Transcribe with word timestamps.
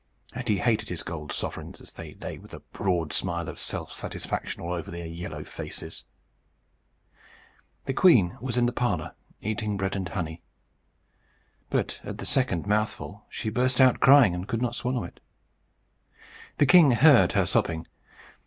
And 0.33 0.47
he 0.47 0.57
hated 0.57 0.89
his 0.89 1.03
gold 1.03 1.31
sovereigns, 1.31 1.79
as 1.79 1.93
they 1.93 2.15
lay 2.15 2.39
with 2.39 2.55
a 2.55 2.59
broad 2.61 3.13
smile 3.13 3.47
of 3.47 3.59
self 3.59 3.93
satisfaction 3.93 4.59
all 4.63 4.73
over 4.73 4.89
their 4.89 5.05
yellow 5.05 5.43
faces. 5.43 6.05
The 7.85 7.93
queen 7.93 8.35
was 8.41 8.57
in 8.57 8.65
the 8.65 8.73
parlour, 8.73 9.13
eating 9.41 9.77
bread 9.77 9.95
and 9.95 10.09
honey. 10.09 10.41
But 11.69 12.01
at 12.03 12.17
the 12.17 12.25
second 12.25 12.65
mouthful 12.65 13.27
she 13.29 13.51
burst 13.51 13.79
out 13.79 13.99
crying, 13.99 14.33
and 14.33 14.47
could 14.47 14.59
not 14.59 14.73
swallow 14.73 15.03
it. 15.03 15.19
The 16.57 16.65
king 16.65 16.89
heard 16.89 17.33
her 17.33 17.45
sobbing. 17.45 17.85